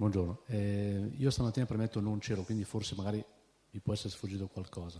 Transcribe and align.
Buongiorno, 0.00 0.44
eh, 0.46 1.10
io 1.18 1.30
stamattina 1.30 1.66
premetto 1.66 2.00
non 2.00 2.20
c'ero, 2.20 2.40
quindi 2.42 2.64
forse 2.64 2.94
magari 2.94 3.22
mi 3.72 3.80
può 3.80 3.92
essere 3.92 4.08
sfuggito 4.08 4.48
qualcosa. 4.48 4.98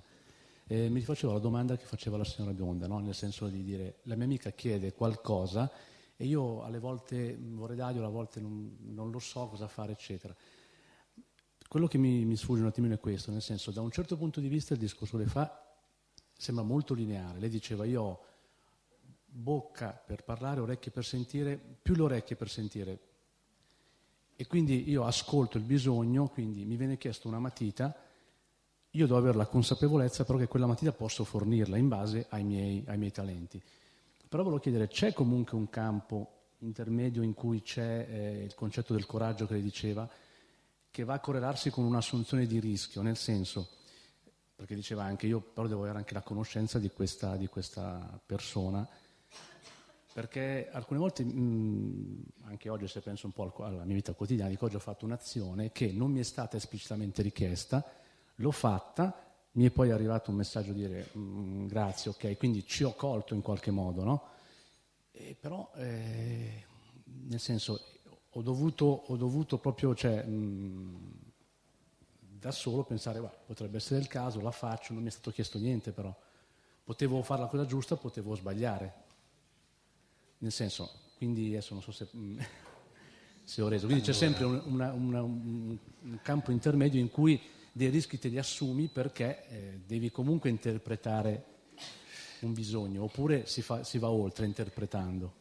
Eh, 0.66 0.90
mi 0.90 1.00
facevo 1.00 1.32
la 1.32 1.38
domanda 1.38 1.74
che 1.78 1.86
faceva 1.86 2.18
la 2.18 2.24
signora 2.24 2.52
Bionda, 2.52 2.86
no? 2.86 2.98
nel 2.98 3.14
senso 3.14 3.48
di 3.48 3.62
dire 3.62 4.00
la 4.02 4.14
mia 4.14 4.26
amica 4.26 4.50
chiede 4.50 4.92
qualcosa 4.92 5.72
e 6.18 6.26
io 6.26 6.62
alle 6.64 6.78
volte 6.78 7.34
vorrei 7.40 7.76
darglielo, 7.76 8.04
alle 8.04 8.12
volte 8.12 8.40
non, 8.42 8.76
non, 8.90 9.10
lo 9.10 9.18
so 9.20 9.48
cosa 9.48 9.68
fare, 9.68 9.92
eccetera. 9.92 10.36
Quello 11.66 11.86
che 11.86 11.96
mi, 11.96 12.26
mi, 12.26 12.36
sfugge 12.36 12.60
un 12.60 12.66
attimino 12.66 12.92
è 12.92 13.00
questo, 13.00 13.30
nel 13.30 13.40
senso 13.40 13.70
da 13.70 13.80
un 13.80 13.90
certo 13.90 14.18
punto 14.18 14.38
di 14.38 14.48
vista 14.48 14.74
il 14.74 14.80
discorso 14.80 15.16
che 15.16 15.24
fa 15.24 15.78
sembra 16.36 16.62
molto 16.62 16.92
lineare. 16.92 17.38
Lei 17.38 17.48
diceva 17.48 17.86
io 17.86 18.02
ho 18.02 18.24
bocca 19.24 19.92
per 19.92 20.24
parlare, 20.24 20.60
orecchie 20.60 20.92
per 20.92 21.06
sentire, 21.06 21.58
più 21.80 21.94
le 21.94 22.02
orecchie 22.02 22.36
per 22.36 22.50
sentire, 22.50 23.09
e 24.40 24.46
quindi 24.46 24.88
io 24.88 25.04
ascolto 25.04 25.58
il 25.58 25.64
bisogno, 25.64 26.28
quindi 26.28 26.64
mi 26.64 26.76
viene 26.76 26.96
chiesto 26.96 27.28
una 27.28 27.38
matita, 27.38 27.94
io 28.92 29.06
devo 29.06 29.18
avere 29.18 29.36
la 29.36 29.44
consapevolezza 29.44 30.24
però 30.24 30.38
che 30.38 30.46
quella 30.46 30.64
matita 30.64 30.92
posso 30.92 31.24
fornirla 31.24 31.76
in 31.76 31.88
base 31.88 32.24
ai 32.30 32.42
miei, 32.42 32.82
ai 32.86 32.96
miei 32.96 33.10
talenti. 33.10 33.62
Però 34.26 34.42
volevo 34.42 34.58
chiedere, 34.58 34.88
c'è 34.88 35.12
comunque 35.12 35.58
un 35.58 35.68
campo 35.68 36.54
intermedio 36.60 37.20
in 37.20 37.34
cui 37.34 37.60
c'è 37.60 38.06
eh, 38.08 38.44
il 38.44 38.54
concetto 38.54 38.94
del 38.94 39.04
coraggio 39.04 39.46
che 39.46 39.52
lei 39.52 39.62
diceva, 39.62 40.08
che 40.90 41.04
va 41.04 41.12
a 41.12 41.20
correlarsi 41.20 41.68
con 41.68 41.84
un'assunzione 41.84 42.46
di 42.46 42.60
rischio, 42.60 43.02
nel 43.02 43.18
senso, 43.18 43.68
perché 44.56 44.74
diceva 44.74 45.04
anche 45.04 45.26
io 45.26 45.42
però 45.42 45.66
devo 45.66 45.82
avere 45.82 45.98
anche 45.98 46.14
la 46.14 46.22
conoscenza 46.22 46.78
di 46.78 46.88
questa, 46.88 47.36
di 47.36 47.46
questa 47.46 48.18
persona, 48.24 48.88
perché 50.12 50.68
alcune 50.72 50.98
volte, 50.98 51.24
mh, 51.24 52.24
anche 52.42 52.68
oggi 52.68 52.88
se 52.88 53.00
penso 53.00 53.26
un 53.26 53.32
po' 53.32 53.52
alla 53.64 53.84
mia 53.84 53.94
vita 53.94 54.12
quotidiana, 54.12 54.50
dico 54.50 54.64
oggi 54.64 54.76
ho 54.76 54.80
fatto 54.80 55.04
un'azione 55.04 55.70
che 55.72 55.92
non 55.92 56.10
mi 56.10 56.20
è 56.20 56.24
stata 56.24 56.56
esplicitamente 56.56 57.22
richiesta, 57.22 57.84
l'ho 58.36 58.50
fatta, 58.50 59.14
mi 59.52 59.66
è 59.66 59.70
poi 59.70 59.90
arrivato 59.90 60.30
un 60.30 60.36
messaggio 60.36 60.72
di 60.72 60.86
dire 60.86 61.08
mh, 61.12 61.66
grazie, 61.66 62.10
ok, 62.10 62.36
quindi 62.36 62.66
ci 62.66 62.82
ho 62.82 62.94
colto 62.94 63.34
in 63.34 63.42
qualche 63.42 63.70
modo, 63.70 64.02
no? 64.02 64.22
E 65.12 65.36
però, 65.38 65.70
eh, 65.76 66.64
nel 67.28 67.40
senso, 67.40 67.80
ho 68.30 68.42
dovuto, 68.42 69.04
ho 69.06 69.16
dovuto 69.16 69.58
proprio, 69.58 69.94
cioè, 69.94 70.24
mh, 70.24 71.18
da 72.18 72.50
solo 72.50 72.82
pensare, 72.84 73.20
bah, 73.20 73.32
potrebbe 73.46 73.76
essere 73.76 74.00
il 74.00 74.08
caso, 74.08 74.40
la 74.40 74.50
faccio, 74.50 74.92
non 74.92 75.02
mi 75.02 75.08
è 75.08 75.12
stato 75.12 75.30
chiesto 75.30 75.58
niente 75.58 75.92
però. 75.92 76.14
Potevo 76.82 77.22
fare 77.22 77.42
la 77.42 77.46
cosa 77.46 77.66
giusta, 77.66 77.96
potevo 77.96 78.34
sbagliare 78.34 78.99
nel 80.40 80.52
senso, 80.52 80.90
quindi 81.16 81.48
adesso 81.48 81.74
non 81.74 81.82
so 81.82 81.92
se, 81.92 82.08
mm, 82.14 82.38
se 83.44 83.62
ho 83.62 83.68
reso, 83.68 83.86
quindi 83.86 84.04
allora. 84.04 84.18
c'è 84.18 84.26
sempre 84.26 84.44
un, 84.44 84.62
una, 84.66 84.92
una, 84.92 85.22
un, 85.22 85.78
un, 86.02 86.18
campo 86.22 86.50
intermedio 86.50 87.00
in 87.00 87.10
cui 87.10 87.40
dei 87.72 87.88
rischi 87.88 88.18
te 88.18 88.28
li 88.28 88.38
assumi 88.38 88.88
perché 88.88 89.46
eh, 89.48 89.80
devi 89.86 90.10
comunque 90.10 90.50
interpretare 90.50 91.44
un 92.40 92.52
bisogno, 92.52 93.04
oppure 93.04 93.46
si, 93.46 93.62
fa, 93.62 93.84
si 93.84 93.98
va 93.98 94.10
oltre 94.10 94.46
interpretando. 94.46 95.38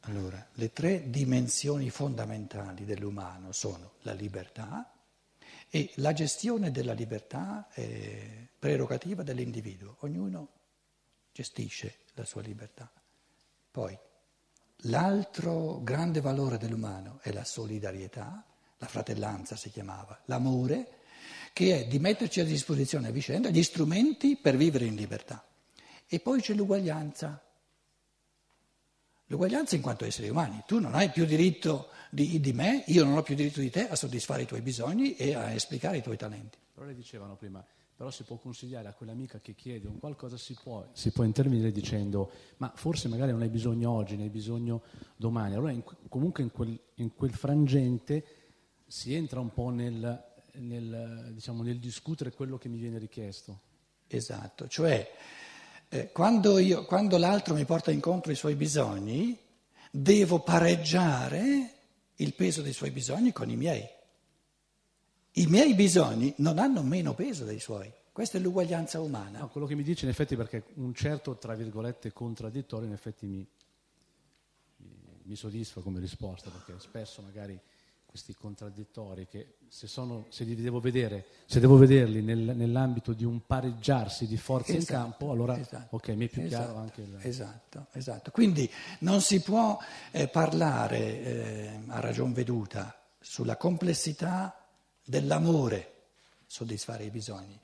Allora, 0.00 0.44
le 0.54 0.72
tre 0.72 1.08
dimensioni 1.10 1.90
fondamentali 1.90 2.84
dell'umano 2.84 3.52
sono 3.52 3.94
la 4.02 4.12
libertà 4.12 4.92
e 5.68 5.92
la 5.96 6.12
gestione 6.12 6.70
della 6.70 6.92
libertà 6.92 7.68
è 7.70 8.46
prerogativa 8.58 9.22
dell'individuo, 9.22 9.96
ognuno 10.00 10.48
gestisce 11.32 11.98
la 12.14 12.24
sua 12.24 12.42
libertà. 12.42 12.90
Poi 13.70 13.98
L'altro 14.82 15.80
grande 15.82 16.20
valore 16.20 16.58
dell'umano 16.58 17.18
è 17.22 17.32
la 17.32 17.44
solidarietà, 17.44 18.44
la 18.78 18.86
fratellanza 18.86 19.56
si 19.56 19.70
chiamava, 19.70 20.20
l'amore, 20.26 20.98
che 21.52 21.80
è 21.80 21.86
di 21.86 21.98
metterci 21.98 22.40
a 22.40 22.44
disposizione 22.44 23.08
a 23.08 23.10
vicenda 23.10 23.48
gli 23.48 23.62
strumenti 23.62 24.36
per 24.36 24.56
vivere 24.56 24.84
in 24.84 24.94
libertà. 24.94 25.42
E 26.06 26.20
poi 26.20 26.40
c'è 26.40 26.54
l'uguaglianza. 26.54 27.42
L'uguaglianza 29.28 29.74
in 29.74 29.80
quanto 29.80 30.04
esseri 30.04 30.28
umani. 30.28 30.62
Tu 30.66 30.78
non 30.78 30.94
hai 30.94 31.10
più 31.10 31.24
diritto 31.24 31.88
di, 32.10 32.38
di, 32.40 32.52
me, 32.52 32.84
io 32.88 33.04
non 33.04 33.16
ho 33.16 33.22
più 33.22 33.34
diritto 33.34 33.60
di 33.60 33.70
te 33.70 33.88
a 33.88 33.96
soddisfare 33.96 34.42
i 34.42 34.46
tuoi 34.46 34.60
bisogni 34.60 35.16
e 35.16 35.34
a 35.34 35.52
esplicare 35.52 35.96
i 35.96 36.02
tuoi 36.02 36.16
talenti. 36.16 36.58
Però 36.72 36.86
le 36.86 36.94
dicevano 36.94 37.36
prima, 37.36 37.64
però 37.96 38.10
si 38.10 38.24
può 38.24 38.36
consigliare 38.36 38.88
a 38.88 38.92
quell'amica 38.92 39.40
che 39.40 39.54
chiede 39.54 39.88
un 39.88 39.98
qualcosa, 39.98 40.36
si 40.36 40.54
può, 40.62 40.86
si 40.92 41.10
può 41.12 41.24
intervenire 41.24 41.72
dicendo 41.72 42.30
ma 42.58 42.70
forse 42.74 43.08
magari 43.08 43.32
non 43.32 43.40
hai 43.40 43.48
bisogno 43.48 43.90
oggi, 43.90 44.16
ne 44.16 44.24
hai 44.24 44.28
bisogno 44.28 44.82
domani. 45.16 45.54
Allora 45.54 45.72
in, 45.72 45.82
comunque 46.08 46.42
in 46.42 46.50
quel, 46.50 46.78
in 46.96 47.14
quel, 47.14 47.32
frangente 47.32 48.24
si 48.86 49.14
entra 49.14 49.40
un 49.40 49.50
po' 49.50 49.70
nel, 49.70 50.24
nel, 50.56 51.30
diciamo, 51.32 51.62
nel, 51.62 51.78
discutere 51.78 52.32
quello 52.32 52.58
che 52.58 52.68
mi 52.68 52.76
viene 52.76 52.98
richiesto. 52.98 53.60
Esatto, 54.06 54.68
cioè 54.68 55.10
eh, 55.88 56.12
quando, 56.12 56.58
io, 56.58 56.84
quando 56.84 57.16
l'altro 57.16 57.54
mi 57.54 57.64
porta 57.64 57.90
incontro 57.90 58.30
i 58.30 58.36
suoi 58.36 58.56
bisogni, 58.56 59.38
devo 59.90 60.40
pareggiare 60.40 61.72
il 62.16 62.34
peso 62.34 62.60
dei 62.60 62.74
suoi 62.74 62.90
bisogni 62.90 63.32
con 63.32 63.48
i 63.48 63.56
miei. 63.56 63.95
I 65.38 65.46
miei 65.48 65.74
bisogni 65.74 66.32
non 66.38 66.58
hanno 66.58 66.82
meno 66.82 67.12
peso 67.12 67.44
dei 67.44 67.60
suoi. 67.60 67.92
Questa 68.10 68.38
è 68.38 68.40
l'uguaglianza 68.40 69.00
umana. 69.00 69.40
No, 69.40 69.48
quello 69.50 69.66
che 69.66 69.74
mi 69.74 69.82
dice 69.82 70.06
in 70.06 70.10
effetti 70.10 70.34
perché 70.34 70.64
un 70.76 70.94
certo, 70.94 71.36
tra 71.36 71.54
virgolette, 71.54 72.10
contraddittorio 72.14 72.86
in 72.86 72.94
effetti 72.94 73.26
mi, 73.26 73.46
mi, 75.24 75.36
soddisfa 75.36 75.82
come 75.82 76.00
risposta, 76.00 76.48
perché 76.48 76.80
spesso 76.80 77.20
magari 77.20 77.60
questi 78.06 78.34
contraddittori 78.34 79.26
che 79.26 79.56
se, 79.68 79.86
sono, 79.86 80.24
se 80.30 80.44
li 80.44 80.54
devo 80.54 80.80
vedere, 80.80 81.26
se 81.44 81.60
devo 81.60 81.76
vederli 81.76 82.22
nel, 82.22 82.56
nell'ambito 82.56 83.12
di 83.12 83.24
un 83.24 83.44
pareggiarsi 83.44 84.26
di 84.26 84.38
forze 84.38 84.78
esatto, 84.78 84.94
in 84.94 85.02
campo, 85.02 85.30
allora 85.32 85.58
esatto, 85.58 85.96
ok, 85.96 86.08
mi 86.10 86.24
è 86.24 86.28
più 86.30 86.44
esatto, 86.44 86.62
chiaro 86.64 86.78
anche 86.78 87.00
il... 87.02 87.18
Esatto, 87.20 87.86
esatto. 87.92 88.30
Quindi 88.30 88.70
non 89.00 89.20
si 89.20 89.42
può 89.42 89.78
eh, 90.12 90.28
parlare 90.28 90.98
eh, 90.98 91.80
a 91.88 92.00
ragion 92.00 92.32
veduta 92.32 92.98
sulla 93.20 93.58
complessità 93.58 94.65
dell'amore, 95.06 95.92
soddisfare 96.46 97.04
i 97.04 97.10
bisogni, 97.10 97.58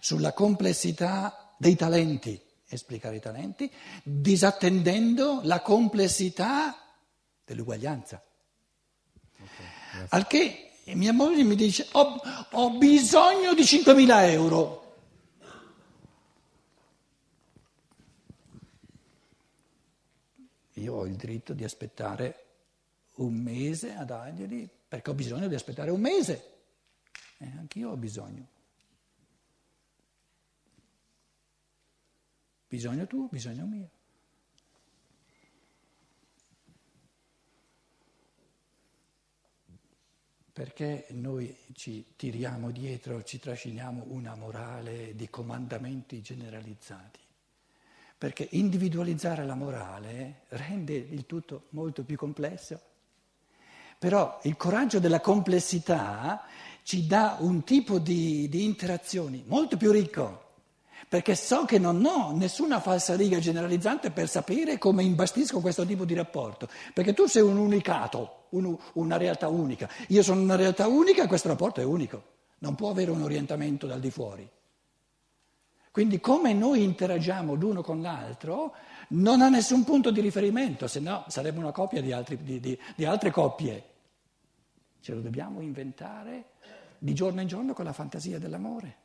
sulla 0.00 0.32
complessità 0.32 1.54
dei 1.58 1.76
talenti, 1.76 2.40
esplicare 2.68 3.16
i 3.16 3.20
talenti, 3.20 3.70
disattendendo 4.02 5.40
la 5.44 5.60
complessità 5.60 6.76
dell'uguaglianza. 7.44 8.22
Okay, 9.38 10.06
Al 10.08 10.26
che 10.26 10.72
mia 10.94 11.12
moglie 11.12 11.44
mi 11.44 11.54
dice 11.54 11.86
ho, 11.92 12.20
ho 12.52 12.70
bisogno 12.78 13.54
di 13.54 13.62
5.000 13.62 14.30
euro. 14.30 14.84
Io 20.74 20.94
ho 20.94 21.06
il 21.06 21.16
diritto 21.16 21.52
di 21.52 21.64
aspettare 21.64 22.44
un 23.16 23.34
mese 23.34 23.94
a 23.94 24.04
darglieli 24.04 24.68
perché 24.88 25.10
ho 25.10 25.14
bisogno 25.14 25.48
di 25.48 25.54
aspettare 25.54 25.90
un 25.90 26.00
mese. 26.00 26.55
Eh, 27.38 27.52
anch'io 27.58 27.90
ho 27.90 27.96
bisogno. 27.96 28.46
Bisogno 32.68 33.06
tu, 33.06 33.28
bisogno 33.30 33.64
mio. 33.64 33.90
Perché 40.52 41.06
noi 41.10 41.54
ci 41.74 42.14
tiriamo 42.16 42.70
dietro, 42.70 43.22
ci 43.22 43.38
trasciniamo 43.38 44.04
una 44.08 44.34
morale 44.34 45.14
di 45.14 45.28
comandamenti 45.28 46.22
generalizzati? 46.22 47.20
Perché 48.16 48.48
individualizzare 48.52 49.44
la 49.44 49.54
morale 49.54 50.44
rende 50.48 50.94
il 50.94 51.26
tutto 51.26 51.66
molto 51.70 52.04
più 52.04 52.16
complesso. 52.16 52.80
Però 53.98 54.40
il 54.44 54.56
coraggio 54.56 54.98
della 54.98 55.20
complessità 55.20 56.46
ci 56.86 57.04
dà 57.04 57.36
un 57.40 57.64
tipo 57.64 57.98
di, 57.98 58.48
di 58.48 58.62
interazioni 58.62 59.42
molto 59.48 59.76
più 59.76 59.90
ricco, 59.90 60.52
perché 61.08 61.34
so 61.34 61.64
che 61.64 61.80
non 61.80 62.04
ho 62.04 62.30
nessuna 62.30 62.78
falsariga 62.78 63.40
generalizzante 63.40 64.12
per 64.12 64.28
sapere 64.28 64.78
come 64.78 65.02
imbastisco 65.02 65.58
questo 65.58 65.84
tipo 65.84 66.04
di 66.04 66.14
rapporto, 66.14 66.68
perché 66.94 67.12
tu 67.12 67.26
sei 67.26 67.42
un 67.42 67.56
unicato, 67.56 68.44
un, 68.50 68.78
una 68.92 69.16
realtà 69.16 69.48
unica, 69.48 69.90
io 70.06 70.22
sono 70.22 70.40
una 70.42 70.54
realtà 70.54 70.86
unica 70.86 71.24
e 71.24 71.26
questo 71.26 71.48
rapporto 71.48 71.80
è 71.80 71.84
unico, 71.84 72.22
non 72.58 72.76
può 72.76 72.88
avere 72.88 73.10
un 73.10 73.22
orientamento 73.22 73.88
dal 73.88 73.98
di 73.98 74.10
fuori. 74.12 74.48
Quindi 75.90 76.20
come 76.20 76.52
noi 76.52 76.84
interagiamo 76.84 77.54
l'uno 77.54 77.82
con 77.82 78.00
l'altro 78.00 78.74
non 79.08 79.42
ha 79.42 79.48
nessun 79.48 79.82
punto 79.82 80.12
di 80.12 80.20
riferimento, 80.20 80.86
se 80.86 81.00
no 81.00 81.24
sarebbe 81.26 81.58
una 81.58 81.72
coppia 81.72 82.00
di, 82.00 82.12
altri, 82.12 82.38
di, 82.40 82.60
di, 82.60 82.78
di 82.94 83.04
altre 83.04 83.32
coppie. 83.32 83.84
Ce 85.00 85.12
lo 85.12 85.20
dobbiamo 85.20 85.60
inventare 85.60 86.54
di 87.06 87.14
giorno 87.14 87.40
in 87.40 87.46
giorno 87.46 87.72
con 87.72 87.84
la 87.84 87.92
fantasia 87.92 88.40
dell'amore. 88.40 88.96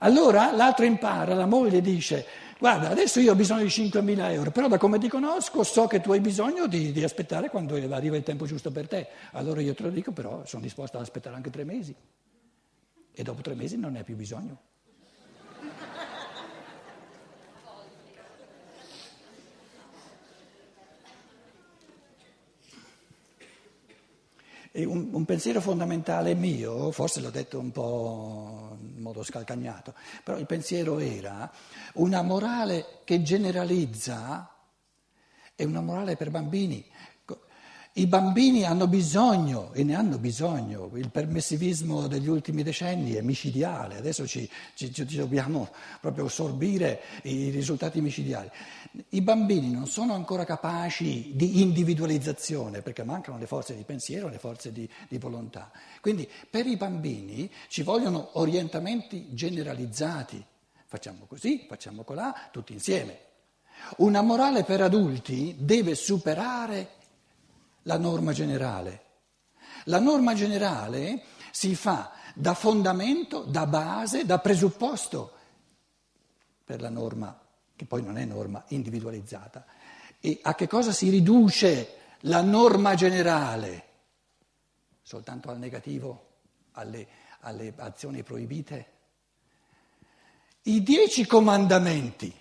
Allora 0.00 0.52
l'altro 0.52 0.84
impara, 0.84 1.34
la 1.34 1.46
moglie 1.46 1.80
dice, 1.80 2.26
Guarda, 2.58 2.88
adesso 2.88 3.20
io 3.20 3.32
ho 3.32 3.36
bisogno 3.36 3.62
di 3.62 3.68
5.000 3.68 4.32
euro, 4.32 4.50
però 4.50 4.66
da 4.66 4.76
come 4.76 4.98
ti 4.98 5.08
conosco 5.08 5.62
so 5.62 5.86
che 5.86 6.00
tu 6.00 6.10
hai 6.12 6.20
bisogno 6.20 6.66
di, 6.66 6.90
di, 6.90 7.04
aspettare 7.04 7.48
quando 7.48 7.76
arriva 7.76 8.16
il 8.16 8.22
tempo 8.22 8.46
giusto 8.46 8.72
per 8.72 8.88
te. 8.88 9.08
Allora 9.32 9.60
io 9.60 9.74
te 9.74 9.84
lo 9.84 9.90
dico, 9.90 10.10
però 10.10 10.44
sono 10.46 10.62
disposto 10.62 10.96
ad 10.96 11.02
aspettare 11.02 11.36
anche 11.36 11.50
tre 11.50 11.64
mesi. 11.64 11.94
E 13.12 13.22
dopo 13.22 13.40
tre 13.42 13.54
mesi 13.54 13.76
non 13.76 13.92
ne 13.92 13.98
hai 13.98 14.04
più 14.04 14.16
bisogno. 14.16 14.58
Un, 24.84 25.08
un, 25.12 25.24
pensiero 25.24 25.60
fondamentale 25.60 26.34
mio, 26.34 26.90
forse 26.90 27.20
l'ho 27.20 27.30
detto 27.30 27.58
un 27.58 27.72
po' 27.72 28.76
in 28.78 29.00
modo 29.00 29.22
scalcagnato, 29.22 29.94
però 30.22 30.36
il 30.36 30.44
pensiero 30.44 30.98
era 30.98 31.50
una 31.94 32.20
morale 32.20 33.00
che 33.04 33.22
generalizza 33.22 34.50
è 35.54 35.64
una 35.64 35.80
morale 35.80 36.16
per 36.16 36.30
bambini. 36.30 36.84
I 37.98 38.06
bambini 38.06 38.64
hanno 38.64 38.88
bisogno, 38.88 39.72
e 39.72 39.82
ne 39.82 39.94
hanno 39.94 40.18
bisogno, 40.18 40.90
il 40.96 41.08
permissivismo 41.08 42.06
degli 42.08 42.28
ultimi 42.28 42.62
decenni 42.62 43.14
è 43.14 43.22
micidiale, 43.22 43.96
adesso 43.96 44.26
ci, 44.26 44.46
ci, 44.74 44.92
ci 44.92 45.16
dobbiamo 45.16 45.70
proprio 45.98 46.28
sorbire 46.28 47.00
i 47.22 47.48
risultati 47.48 48.02
micidiali. 48.02 48.50
I 49.08 49.22
bambini 49.22 49.70
non 49.70 49.86
sono 49.86 50.12
ancora 50.12 50.44
capaci 50.44 51.32
di 51.36 51.62
individualizzazione 51.62 52.82
perché 52.82 53.02
mancano 53.02 53.38
le 53.38 53.46
forze 53.46 53.74
di 53.74 53.82
pensiero, 53.84 54.28
le 54.28 54.38
forze 54.38 54.72
di, 54.72 54.86
di 55.08 55.16
volontà. 55.16 55.70
Quindi 56.02 56.28
per 56.50 56.66
i 56.66 56.76
bambini 56.76 57.50
ci 57.68 57.82
vogliono 57.82 58.28
orientamenti 58.32 59.28
generalizzati. 59.30 60.44
Facciamo 60.84 61.24
così, 61.26 61.64
facciamo 61.66 62.02
colà, 62.02 62.50
tutti 62.52 62.74
insieme. 62.74 63.20
Una 63.98 64.20
morale 64.20 64.64
per 64.64 64.82
adulti 64.82 65.56
deve 65.58 65.94
superare 65.94 67.04
la 67.86 67.98
norma 67.98 68.32
generale. 68.32 69.04
La 69.84 69.98
norma 69.98 70.34
generale 70.34 71.22
si 71.50 71.74
fa 71.74 72.12
da 72.34 72.54
fondamento, 72.54 73.42
da 73.42 73.66
base, 73.66 74.24
da 74.24 74.38
presupposto 74.38 75.32
per 76.64 76.80
la 76.80 76.90
norma, 76.90 77.38
che 77.74 77.84
poi 77.84 78.02
non 78.02 78.18
è 78.18 78.24
norma 78.24 78.64
individualizzata. 78.68 79.64
E 80.20 80.40
a 80.42 80.54
che 80.54 80.66
cosa 80.66 80.92
si 80.92 81.08
riduce 81.08 81.96
la 82.20 82.42
norma 82.42 82.94
generale? 82.94 83.84
Soltanto 85.02 85.50
al 85.50 85.58
negativo, 85.58 86.26
alle, 86.72 87.06
alle 87.40 87.72
azioni 87.76 88.22
proibite? 88.22 88.94
I 90.62 90.82
dieci 90.82 91.24
comandamenti, 91.26 92.34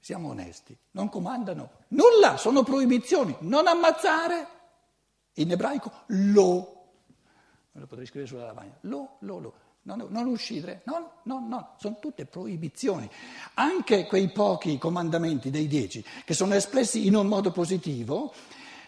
siamo 0.00 0.30
onesti, 0.30 0.76
non 0.92 1.08
comandano 1.08 1.70
nulla, 1.88 2.36
sono 2.36 2.64
proibizioni. 2.64 3.36
Non 3.40 3.68
ammazzare, 3.68 4.57
in 5.42 5.50
ebraico 5.50 5.90
lo, 6.06 6.86
lo 7.72 7.86
potrei 7.86 8.06
scrivere 8.06 8.30
sulla 8.30 8.46
lavagna, 8.46 8.76
lo, 8.82 9.16
lo, 9.20 9.38
lo, 9.38 9.54
non, 9.82 10.06
non 10.10 10.26
uscire, 10.26 10.82
no, 10.84 11.12
no, 11.24 11.44
no, 11.48 11.74
sono 11.78 11.98
tutte 12.00 12.26
proibizioni. 12.26 13.08
Anche 13.54 14.06
quei 14.06 14.30
pochi 14.30 14.78
comandamenti 14.78 15.50
dei 15.50 15.66
dieci 15.66 16.04
che 16.24 16.34
sono 16.34 16.54
espressi 16.54 17.06
in 17.06 17.14
un 17.14 17.26
modo 17.26 17.50
positivo 17.50 18.32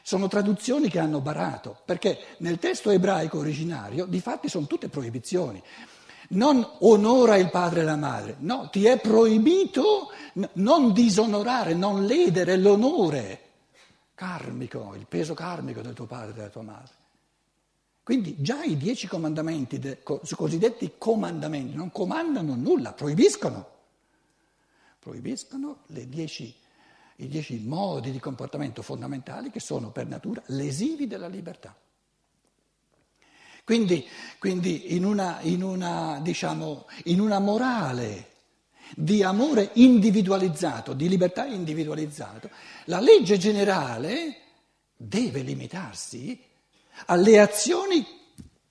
sono 0.02 0.28
traduzioni 0.28 0.88
che 0.88 0.98
hanno 0.98 1.20
barato, 1.20 1.80
perché 1.84 2.18
nel 2.38 2.58
testo 2.58 2.90
ebraico 2.90 3.38
originario 3.38 4.06
di 4.06 4.20
fatti 4.20 4.48
sono 4.48 4.66
tutte 4.66 4.88
proibizioni. 4.88 5.62
Non 6.30 6.66
onora 6.80 7.36
il 7.36 7.50
padre 7.50 7.80
e 7.80 7.84
la 7.84 7.96
madre, 7.96 8.36
no, 8.38 8.68
ti 8.70 8.86
è 8.86 9.00
proibito 9.00 10.10
non 10.54 10.92
disonorare, 10.92 11.74
non 11.74 12.06
ledere 12.06 12.56
l'onore 12.56 13.49
karmico, 14.20 14.94
il 14.96 15.06
peso 15.06 15.32
karmico 15.32 15.80
del 15.80 15.94
tuo 15.94 16.04
padre 16.04 16.32
e 16.32 16.34
della 16.34 16.50
tua 16.50 16.60
madre. 16.60 16.92
Quindi 18.02 18.36
già 18.42 18.62
i 18.64 18.76
dieci 18.76 19.06
comandamenti, 19.06 19.78
de, 19.78 20.02
cosiddetti 20.02 20.96
comandamenti, 20.98 21.74
non 21.74 21.90
comandano 21.90 22.54
nulla, 22.54 22.92
proibiscono. 22.92 23.78
Proibiscono 24.98 25.84
dieci, 25.86 26.54
i 27.16 27.28
dieci 27.28 27.60
modi 27.60 28.10
di 28.10 28.18
comportamento 28.20 28.82
fondamentali 28.82 29.50
che 29.50 29.60
sono 29.60 29.90
per 29.90 30.06
natura 30.06 30.42
lesivi 30.48 31.06
della 31.06 31.28
libertà. 31.28 31.74
Quindi, 33.64 34.06
quindi 34.38 34.94
in, 34.94 35.06
una, 35.06 35.40
in, 35.40 35.62
una, 35.62 36.20
diciamo, 36.20 36.86
in 37.04 37.20
una 37.20 37.38
morale 37.38 38.29
di 38.96 39.22
amore 39.22 39.70
individualizzato, 39.74 40.92
di 40.92 41.08
libertà 41.08 41.46
individualizzato, 41.46 42.50
la 42.86 43.00
legge 43.00 43.38
generale 43.38 44.36
deve 44.96 45.42
limitarsi 45.42 46.38
alle 47.06 47.38
azioni 47.40 48.06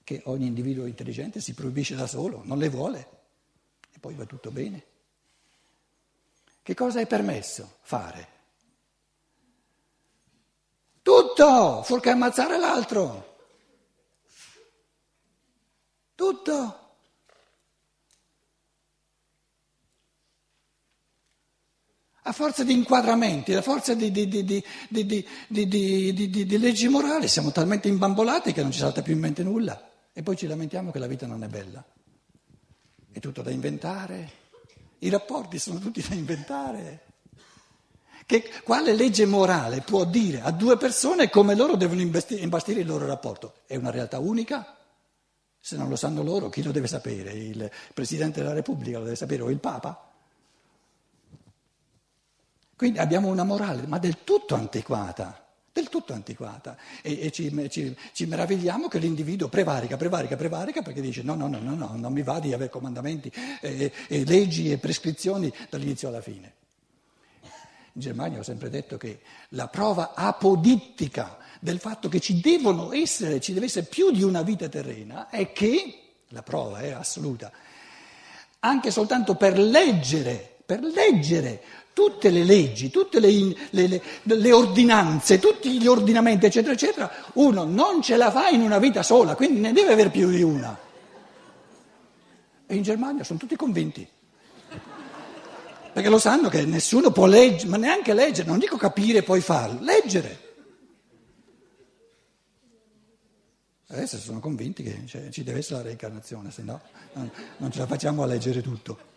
che 0.04 0.22
ogni 0.26 0.48
individuo 0.48 0.86
intelligente 0.86 1.40
si 1.40 1.54
proibisce 1.54 1.96
da 1.96 2.08
solo, 2.08 2.42
non 2.44 2.58
le 2.58 2.70
vuole 2.70 3.10
e 3.94 4.00
poi 4.00 4.16
va 4.16 4.26
tutto 4.26 4.52
bene. 4.52 4.86
Che 6.62 6.74
cosa 6.74 7.00
è 7.00 7.08
permesso 7.08 7.78
fare? 7.82 8.28
Tutto, 11.02 11.82
fuorché 11.84 12.10
ammazzare 12.10 12.58
l'altro. 12.58 13.38
Tutto. 16.16 16.89
A 22.30 22.32
forza 22.32 22.64
di 22.64 22.74
inquadramenti, 22.74 23.56
a 23.56 23.62
forza 23.64 23.96
di, 23.96 24.12
di, 24.12 24.28
di, 24.28 24.64
di, 25.48 26.58
leggi 26.60 26.88
morali, 26.88 27.28
siamo 27.28 27.52
talmente 27.52 27.88
imbambolati 27.88 28.54
che 28.54 28.62
non 28.62 28.72
ci 28.72 28.78
salta 28.78 29.02
più 29.02 29.14
in 29.14 29.20
mente 29.20 29.42
nulla. 29.42 29.90
E 30.14 30.22
poi 30.22 30.38
ci 30.38 30.46
lamentiamo 30.46 30.92
che 30.92 31.00
la 31.00 31.08
vita 31.08 31.26
non 31.26 31.44
è 31.44 31.48
bella. 31.48 31.84
È 33.12 33.20
tutto 33.20 33.42
da 33.42 33.50
inventare. 33.50 34.32
I 35.00 35.10
rapporti 35.10 35.58
sono 35.58 35.80
tutti 35.80 36.06
da 36.08 36.14
inventare. 36.14 37.06
Che, 38.28 38.52
quale 38.64 38.94
legge 38.94 39.26
morale 39.26 39.82
può 39.82 40.06
dire 40.06 40.42
a 40.42 40.52
due 40.52 40.78
persone 40.78 41.32
come 41.32 41.56
loro 41.56 41.76
devono 41.76 42.02
imbastire 42.02 42.82
il 42.82 42.86
loro 42.86 43.08
rapporto? 43.08 43.56
È 43.66 43.76
una 43.76 43.90
realtà 43.90 44.20
unica? 44.20 44.78
Se 45.60 45.76
non 45.76 45.90
lo 45.90 45.96
sanno 45.96 46.22
loro, 46.22 46.50
chi 46.50 46.62
lo 46.62 46.72
deve 46.72 46.86
sapere? 46.86 47.32
Il 47.32 47.72
Presidente 47.92 48.42
della 48.42 48.54
Repubblica 48.54 49.00
lo 49.00 49.06
deve 49.06 49.16
sapere 49.16 49.42
o 49.42 49.50
il 49.50 49.60
Papa? 49.60 50.09
Quindi 52.80 53.00
abbiamo 53.00 53.28
una 53.28 53.44
morale, 53.44 53.86
ma 53.88 53.98
del 53.98 54.24
tutto 54.24 54.56
antiquata, 54.56 55.46
del 55.74 55.90
tutto 55.90 56.14
antiquata. 56.14 56.78
E, 57.02 57.26
e 57.26 57.30
ci, 57.30 57.52
ci, 57.70 57.94
ci, 58.14 58.26
meravigliamo 58.26 58.88
che 58.88 59.00
l'individuo 59.00 59.50
prevarica, 59.50 59.98
prevarica, 59.98 60.38
prevarica 60.38 60.82
perché 60.82 61.02
dice 61.02 61.22
no, 61.22 61.36
no, 61.36 61.50
no, 61.50 61.60
no, 61.60 61.76
no 61.76 61.92
non 61.98 62.14
mi 62.14 62.22
va 62.24 62.40
di 62.40 62.54
avere 62.54 62.70
comandamenti, 62.70 63.30
e, 63.60 63.92
e 64.08 64.24
leggi 64.24 64.72
e 64.72 64.78
prescrizioni 64.78 65.52
dall'inizio 65.70 66.08
alla 66.08 66.22
fine. 66.22 66.54
In 67.92 68.02
Germania 68.02 68.40
ho 68.40 68.44
sempre 68.44 68.70
detto 68.70 68.96
che 68.96 69.20
la 69.50 69.68
prova 69.68 70.14
apodittica 70.16 71.38
del 71.60 71.80
fatto 71.82 72.08
che 72.08 72.22
ci 72.22 72.40
devono 72.40 72.94
essere, 72.94 73.42
ci 73.42 73.52
deve 73.52 73.66
essere 73.66 73.88
più 73.88 74.10
di 74.12 74.24
una 74.24 74.42
vita 74.42 74.70
terrena 74.70 75.28
è 75.28 75.52
che, 75.52 76.00
la 76.30 76.44
prova 76.44 76.80
è 76.80 76.92
assoluta, 76.92 77.52
anche 78.60 78.90
soltanto 78.90 79.36
per 79.36 79.60
leggere, 79.60 80.60
per 80.66 80.82
leggere 80.82 81.62
tutte 82.00 82.30
le 82.30 82.46
leggi, 82.46 82.90
tutte 82.90 83.20
le, 83.20 83.54
le, 83.72 84.02
le, 84.24 84.52
ordinanze, 84.54 85.38
tutti 85.38 85.78
gli 85.78 85.86
ordinamenti, 85.86 86.46
eccetera, 86.46 86.72
eccetera, 86.72 87.12
uno 87.34 87.66
non 87.66 88.02
ce 88.02 88.16
la 88.16 88.32
fa 88.32 88.48
in 88.48 88.62
una 88.62 88.78
vita 88.78 89.04
sola, 89.04 89.36
quindi 89.36 89.60
ne 89.60 89.74
deve 89.74 89.92
avere 89.92 90.10
più 90.10 90.30
di 90.30 90.42
una. 90.42 90.80
E 92.66 92.74
in 92.74 92.84
Germania 92.84 93.26
sono 93.26 93.38
tutti 93.38 93.58
convinti. 93.58 94.08
Perché 95.92 96.08
lo 96.08 96.20
sanno 96.20 96.48
che 96.48 96.64
nessuno 96.64 97.12
può 97.12 97.26
leggere, 97.26 97.68
ma 97.68 97.76
neanche 97.76 98.14
leggere, 98.14 98.48
non 98.48 98.60
dico 98.60 98.78
capire 98.78 99.18
e 99.18 99.24
poi 99.24 99.42
farlo, 99.42 99.82
leggere. 99.82 100.48
Adesso 103.88 104.20
sono 104.20 104.40
convinti 104.40 104.84
che 104.84 105.02
cioè, 105.06 105.28
ci 105.32 105.44
deve 105.44 105.60
essere 105.60 105.80
la 105.80 105.84
reincarnazione, 105.88 106.50
se 106.50 106.62
no 106.62 106.80
non 107.58 107.72
ce 107.72 107.80
la 107.80 107.88
facciamo 107.88 108.24
a 108.24 108.26
leggere 108.26 108.62
tutto. 108.62 109.09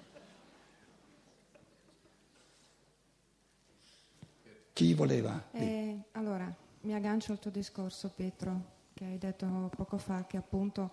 Chi 4.73 4.95
voleva? 4.95 5.49
Eh, 5.53 5.99
allora, 6.13 6.51
mi 6.83 6.95
aggancio 6.95 7.33
al 7.33 7.39
tuo 7.39 7.51
discorso, 7.51 8.09
Pietro, 8.09 8.65
che 8.95 9.05
hai 9.05 9.19
detto 9.19 9.71
poco 9.77 9.99
fa, 9.99 10.25
che 10.27 10.39
appunto 10.39 10.91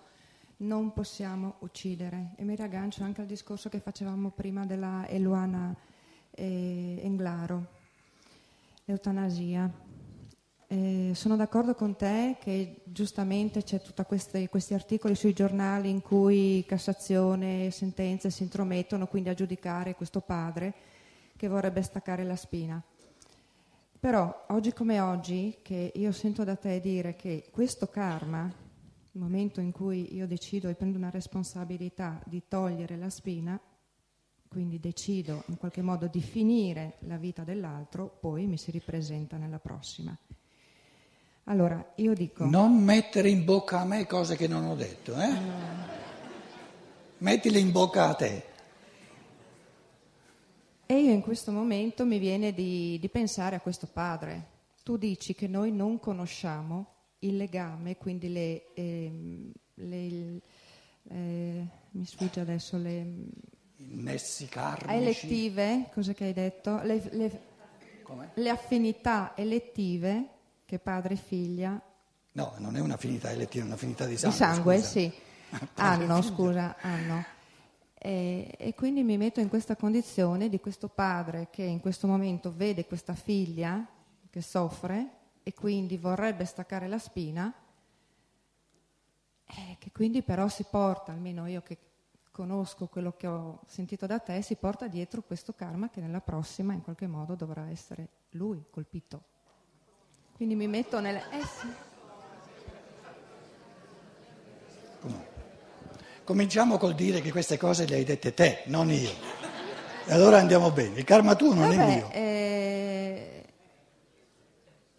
non 0.57 0.91
possiamo 0.91 1.55
uccidere. 1.59 2.31
E 2.35 2.43
mi 2.43 2.55
riaggancio 2.55 3.03
anche 3.03 3.21
al 3.21 3.27
discorso 3.27 3.69
che 3.69 3.79
facevamo 3.79 4.31
prima 4.31 4.65
della 4.65 5.07
Eluana 5.07 5.73
eh, 6.31 6.99
Englaro, 7.01 7.67
l'eutanasia. 8.83 9.71
Eh, 10.67 11.11
sono 11.15 11.37
d'accordo 11.37 11.73
con 11.73 11.95
te 11.95 12.35
che 12.39 12.81
giustamente 12.83 13.63
c'è 13.63 13.81
tutti 13.81 14.03
questi 14.03 14.73
articoli 14.73 15.15
sui 15.15 15.33
giornali 15.33 15.89
in 15.89 16.01
cui 16.01 16.65
Cassazione 16.67 17.67
e 17.67 17.71
sentenze 17.71 18.29
si 18.29 18.43
intromettono 18.43 19.07
quindi 19.07 19.29
a 19.29 19.33
giudicare 19.33 19.95
questo 19.95 20.19
padre 20.19 20.73
che 21.37 21.47
vorrebbe 21.47 21.81
staccare 21.81 22.25
la 22.25 22.35
spina. 22.35 22.83
Però 23.99 24.45
oggi 24.49 24.71
come 24.71 25.01
oggi, 25.01 25.57
che 25.61 25.91
io 25.93 26.13
sento 26.13 26.45
da 26.45 26.55
te 26.55 26.79
dire 26.79 27.17
che 27.17 27.49
questo 27.51 27.87
karma, 27.87 28.49
il 29.11 29.19
momento 29.19 29.59
in 29.59 29.73
cui 29.73 30.15
io 30.15 30.25
decido 30.25 30.69
e 30.69 30.75
prendo 30.75 30.97
una 30.97 31.09
responsabilità 31.09 32.21
di 32.25 32.43
togliere 32.47 32.95
la 32.95 33.09
spina, 33.09 33.59
quindi 34.47 34.79
decido 34.79 35.43
in 35.47 35.57
qualche 35.57 35.81
modo 35.81 36.07
di 36.07 36.21
finire 36.21 36.95
la 36.99 37.17
vita 37.17 37.43
dell'altro, 37.43 38.07
poi 38.21 38.47
mi 38.47 38.57
si 38.57 38.71
ripresenta 38.71 39.35
nella 39.35 39.59
prossima. 39.59 40.17
Allora, 41.45 41.93
io 41.95 42.13
dico... 42.13 42.45
Non 42.45 42.81
mettere 42.81 43.27
in 43.29 43.43
bocca 43.43 43.81
a 43.81 43.85
me 43.85 44.05
cose 44.05 44.37
che 44.37 44.47
non 44.47 44.65
ho 44.65 44.75
detto, 44.75 45.19
eh? 45.19 45.33
Mettile 47.17 47.59
in 47.59 47.71
bocca 47.71 48.07
a 48.07 48.13
te. 48.13 48.48
E 50.91 50.99
io 50.99 51.11
in 51.11 51.21
questo 51.21 51.51
momento 51.51 52.03
mi 52.03 52.17
viene 52.17 52.51
di, 52.51 52.97
di 52.99 53.09
pensare 53.09 53.55
a 53.55 53.59
questo 53.59 53.85
padre. 53.85 54.47
Tu 54.81 54.97
dici 54.97 55.35
che 55.35 55.47
noi 55.47 55.71
non 55.71 55.99
conosciamo 55.99 56.93
il 57.19 57.37
legame, 57.37 57.95
quindi 57.95 58.31
le... 58.31 58.73
Eh, 58.73 59.51
le 59.75 60.41
eh, 61.11 61.67
mi 61.91 62.05
sfugge 62.05 62.39
adesso 62.39 62.77
le 62.77 63.05
Nessi 63.75 64.47
karmici. 64.47 64.95
Elettive, 64.95 65.89
cosa 65.93 66.13
che 66.13 66.23
hai 66.25 66.33
detto? 66.33 66.81
Le, 66.81 67.07
le, 67.11 67.41
le, 68.33 68.49
affinità 68.49 69.33
elettive 69.35 70.27
che 70.65 70.79
padre 70.79 71.13
e 71.13 71.17
figlia. 71.17 71.79
No, 72.31 72.55
non 72.57 72.75
è 72.75 72.79
un'affinità 72.79 73.29
elettiva, 73.29 73.63
è 73.63 73.67
un'affinità 73.67 74.05
di 74.05 74.17
sangue. 74.17 74.37
Di 74.37 74.43
sangue, 74.43 74.77
scusa. 74.77 74.89
sì. 74.89 75.13
hanno, 75.75 76.21
scusa, 76.23 76.75
hanno. 76.81 77.37
E, 78.01 78.55
e, 78.57 78.73
quindi 78.75 79.03
mi 79.03 79.17
metto 79.17 79.41
in 79.41 79.49
questa 79.49 79.75
condizione 79.75 80.47
di 80.47 80.61
questo 80.61 80.87
padre 80.87 81.49
che 81.51 81.63
in 81.63 81.81
questo 81.81 82.07
momento 82.07 82.53
vede 82.55 82.85
questa 82.85 83.13
figlia 83.13 83.85
che 84.29 84.41
soffre 84.41 85.17
e 85.43 85.53
quindi 85.53 85.97
vorrebbe 85.97 86.45
staccare 86.45 86.87
la 86.87 86.97
spina, 86.97 87.53
e 89.45 89.75
che 89.79 89.91
quindi 89.91 90.21
però 90.21 90.47
si 90.47 90.63
porta, 90.69 91.11
almeno 91.11 91.45
io 91.47 91.61
che 91.61 91.77
conosco 92.31 92.87
quello 92.87 93.15
che 93.17 93.27
ho 93.27 93.59
sentito 93.65 94.05
da 94.05 94.19
te, 94.19 94.41
si 94.43 94.55
porta 94.55 94.87
dietro 94.87 95.21
questo 95.23 95.53
karma 95.53 95.89
che 95.89 95.99
nella 95.99 96.21
prossima 96.21 96.71
in 96.71 96.81
qualche 96.81 97.07
modo 97.07 97.35
dovrà 97.35 97.67
essere 97.69 98.07
lui 98.31 98.63
colpito. 98.69 99.23
Quindi 100.35 100.55
mi 100.55 100.67
metto 100.67 101.01
nelle... 101.01 101.21
Eh 101.31 101.43
sì. 101.43 101.67
Cominciamo 106.29 106.77
col 106.77 106.93
dire 106.93 107.21
che 107.21 107.31
queste 107.31 107.57
cose 107.57 107.87
le 107.87 107.95
hai 107.95 108.03
dette 108.03 108.35
te, 108.35 108.61
non 108.65 108.91
io. 108.91 109.09
E 110.05 110.13
allora 110.13 110.37
andiamo 110.37 110.69
bene. 110.69 110.99
Il 110.99 111.03
karma 111.03 111.33
tuo 111.33 111.55
non 111.55 111.69
Vabbè, 111.69 111.81
è 111.81 111.95
mio. 111.95 112.09
Eh... 112.11 113.45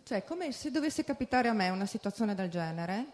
Cioè, 0.02 0.24
come 0.24 0.50
se 0.50 0.72
dovesse 0.72 1.04
capitare 1.04 1.46
a 1.46 1.52
me 1.52 1.68
una 1.68 1.86
situazione 1.86 2.34
del 2.34 2.50
genere, 2.50 3.06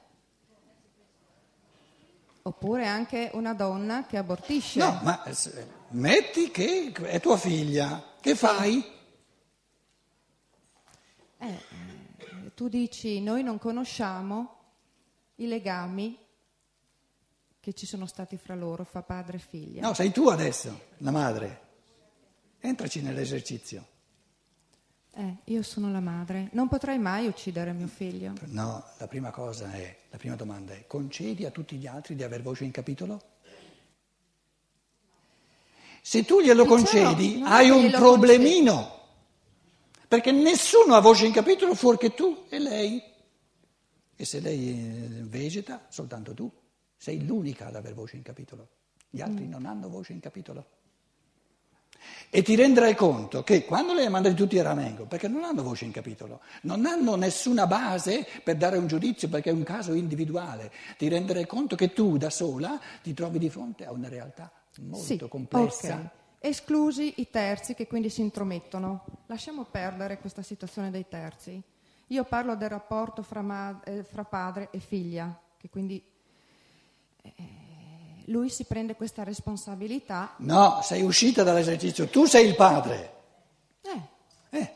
Oppure 2.41 2.87
anche 2.87 3.29
una 3.35 3.53
donna 3.53 4.07
che 4.07 4.17
abortisce. 4.17 4.79
No, 4.79 4.99
ma 5.03 5.23
metti 5.89 6.51
che 6.51 6.93
è 6.93 7.21
tua 7.21 7.37
figlia, 7.37 8.03
che 8.19 8.35
fai? 8.35 8.83
Eh, 11.37 11.63
tu 12.55 12.69
dici, 12.69 13.21
noi 13.21 13.43
non 13.43 13.59
conosciamo 13.59 14.55
i 15.35 15.49
legami 15.49 16.25
che 17.67 17.73
ci 17.73 17.85
sono 17.85 18.07
stati 18.07 18.37
fra 18.37 18.55
loro, 18.55 18.85
fra 18.85 19.03
padre 19.03 19.39
e 19.39 19.41
figlia. 19.41 19.81
No, 19.81 19.93
sei 19.93 20.13
tu 20.13 20.29
adesso, 20.29 20.83
la 20.99 21.11
madre. 21.11 21.61
Entraci 22.61 23.03
nell'esercizio. 23.03 23.85
Eh, 25.13 25.39
io 25.47 25.65
sono 25.65 25.91
la 25.91 25.99
madre, 25.99 26.49
non 26.53 26.69
potrei 26.69 26.97
mai 26.97 27.27
uccidere 27.27 27.73
mio 27.73 27.89
figlio. 27.89 28.35
No, 28.45 28.85
la 28.99 29.09
prima 29.09 29.33
cosa 29.33 29.73
è, 29.73 29.97
la 30.11 30.17
prima 30.17 30.37
domanda 30.37 30.75
è, 30.75 30.87
concedi 30.87 31.45
a 31.45 31.51
tutti 31.51 31.75
gli 31.75 31.89
altri 31.89 32.15
di 32.15 32.23
aver 32.23 32.41
voce 32.41 32.63
in 32.63 32.71
capitolo? 32.71 33.21
Se 36.03 36.25
tu 36.25 36.41
glielo 36.41 36.63
Diciamo, 36.63 36.83
concedi, 36.83 37.43
hai 37.45 37.69
un 37.71 37.91
problemino, 37.91 38.75
concedi. 38.75 40.05
perché 40.07 40.31
nessuno 40.31 40.95
ha 40.95 41.01
voce 41.01 41.27
in 41.27 41.33
capitolo 41.33 41.75
fuorché 41.75 42.15
tu 42.15 42.45
e 42.49 42.61
lei. 42.61 43.03
E 44.15 44.25
se 44.25 44.39
lei 44.39 45.25
vegeta, 45.25 45.85
soltanto 45.89 46.33
tu, 46.33 46.49
sei 46.97 47.25
l'unica 47.25 47.67
ad 47.67 47.77
aver 47.77 47.95
voce 47.95 48.17
in 48.17 48.23
capitolo. 48.23 48.69
Gli 49.11 49.21
altri 49.21 49.45
mm. 49.45 49.51
non 49.51 49.67
hanno 49.67 49.89
voce 49.89 50.13
in 50.13 50.21
capitolo. 50.21 50.67
E 52.29 52.43
ti 52.43 52.55
renderai 52.55 52.95
conto 52.95 53.43
che 53.43 53.65
quando 53.65 53.95
le 53.95 54.03
hai 54.03 54.11
mandati 54.11 54.35
tutti 54.35 54.59
a 54.59 54.63
Ramengo, 54.63 55.07
perché 55.07 55.29
non 55.29 55.45
hanno 55.45 55.63
voce 55.63 55.85
in 55.85 55.93
capitolo, 55.93 56.41
non 56.63 56.85
hanno 56.85 57.15
nessuna 57.15 57.67
base 57.67 58.27
per 58.43 58.57
dare 58.57 58.77
un 58.77 58.87
giudizio 58.87 59.29
perché 59.29 59.51
è 59.51 59.53
un 59.53 59.63
caso 59.63 59.95
individuale, 59.95 60.73
ti 60.99 61.09
renderai 61.09 61.47
conto 61.47 61.77
che 61.77 61.93
tu 61.93 62.17
da 62.17 62.31
sola 62.31 62.79
ti 63.03 63.15
trovi 63.15 63.39
di 63.39 63.49
fronte 63.49 63.87
a 63.87 63.93
una 63.93 64.09
realtà 64.09 64.51
molto 64.81 65.05
sì, 65.05 65.19
complessa. 65.29 65.95
Okay. 65.95 66.09
Esclusi 66.39 67.15
i 67.17 67.31
terzi 67.31 67.75
che 67.75 67.87
quindi 67.87 68.11
si 68.11 68.21
intromettono. 68.21 69.05
Lasciamo 69.27 69.65
perdere 69.65 70.19
questa 70.19 70.43
situazione 70.43 70.91
dei 70.91 71.07
terzi. 71.09 71.61
Io 72.09 72.25
parlo 72.25 72.55
del 72.55 72.69
rapporto 72.69 73.23
fra, 73.23 73.41
ma- 73.41 73.81
eh, 73.85 74.05
fra 74.05 74.25
padre 74.25 74.69
e 74.71 74.79
figlia, 74.79 75.39
che 75.57 75.69
quindi... 75.69 76.15
Eh, 77.35 77.57
lui 78.27 78.49
si 78.49 78.65
prende 78.65 78.95
questa 78.95 79.23
responsabilità. 79.23 80.35
No, 80.39 80.81
sei 80.83 81.03
uscita 81.03 81.43
dall'esercizio, 81.43 82.09
tu 82.09 82.25
sei 82.25 82.47
il 82.47 82.55
padre. 82.55 83.15
Eh. 83.83 84.01
Eh. 84.51 84.73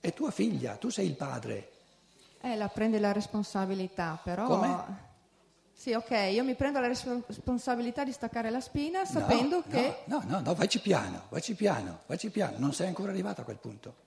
È 0.00 0.12
tua 0.12 0.30
figlia, 0.30 0.76
tu 0.76 0.88
sei 0.88 1.06
il 1.06 1.16
padre. 1.16 1.72
Eh, 2.40 2.54
la 2.56 2.68
prende 2.68 2.98
la 2.98 3.12
responsabilità, 3.12 4.18
però... 4.22 4.46
Come? 4.46 5.04
Sì, 5.72 5.92
ok, 5.92 6.30
io 6.32 6.42
mi 6.42 6.54
prendo 6.54 6.80
la 6.80 6.86
responsabilità 6.86 8.02
di 8.02 8.12
staccare 8.12 8.48
la 8.48 8.60
spina 8.60 9.04
sapendo 9.04 9.56
no, 9.56 9.64
che... 9.68 10.04
No, 10.06 10.22
no, 10.26 10.40
no, 10.40 10.54
vacci 10.54 10.80
piano, 10.80 11.24
vacci 11.28 11.54
piano, 11.54 12.00
vacci 12.06 12.30
piano, 12.30 12.56
non 12.58 12.72
sei 12.72 12.86
ancora 12.86 13.10
arrivata 13.10 13.42
a 13.42 13.44
quel 13.44 13.58
punto. 13.58 14.04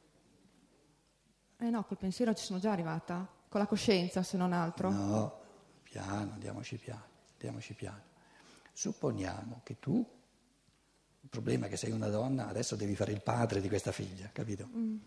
Eh 1.60 1.70
no, 1.70 1.84
col 1.84 1.98
pensiero 1.98 2.34
ci 2.34 2.44
sono 2.44 2.58
già 2.58 2.72
arrivata 2.72 3.38
con 3.50 3.60
la 3.60 3.68
coscienza 3.68 4.24
se 4.24 4.38
non 4.38 4.54
altro. 4.54 4.92
No, 4.92 5.42
piano, 5.84 6.34
andiamoci 6.34 6.78
piano, 6.78 7.04
andiamoci 7.34 7.74
piano. 7.74 8.04
Supponiamo 8.72 9.62
che 9.64 9.80
tu, 9.80 10.08
il 11.22 11.30
problema 11.30 11.66
è 11.66 11.70
che 11.70 11.76
sei 11.76 11.92
una 11.92 12.08
donna, 12.08 12.48
adesso 12.48 12.76
devi 12.76 12.96
fare 12.96 13.12
il 13.12 13.22
padre 13.22 13.60
di 13.60 13.68
questa 13.68 13.92
figlia, 13.92 14.30
capito? 14.32 14.68
Mm. 14.68 14.98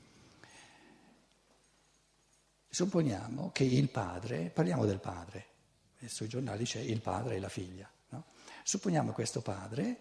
Supponiamo 2.68 3.50
che 3.52 3.64
il 3.64 3.88
padre, 3.88 4.50
parliamo 4.50 4.84
del 4.84 4.98
padre, 4.98 5.46
sui 6.06 6.28
giornali 6.28 6.64
c'è 6.64 6.80
il 6.80 7.00
padre 7.00 7.36
e 7.36 7.38
la 7.38 7.48
figlia, 7.48 7.88
no? 8.08 8.24
Supponiamo 8.64 9.10
che 9.10 9.14
questo 9.14 9.40
padre, 9.40 9.96